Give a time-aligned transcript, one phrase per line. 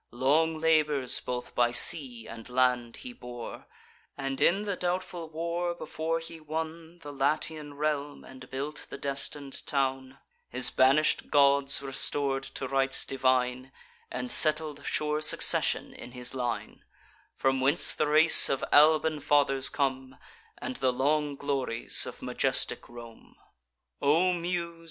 [0.13, 3.67] Long labours, both by sea and land, he bore,
[4.17, 9.63] And in the doubtful war, before he won The Latian realm, and built the destin'd
[9.67, 10.17] town;
[10.49, 13.71] His banish'd gods restor'd to rites divine,
[14.09, 16.83] And settled sure succession in his line,
[17.35, 20.17] From whence the race of Alban fathers come,
[20.57, 23.35] And the long glories of majestic Rome.
[24.01, 24.79] O Muse!